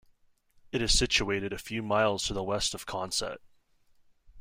It 0.71 0.81
is 0.81 0.97
situated 0.97 1.53
a 1.53 1.59
few 1.59 1.83
miles 1.83 2.25
to 2.25 2.33
the 2.33 2.41
west 2.41 2.73
of 2.73 2.87
Consett. 2.87 3.37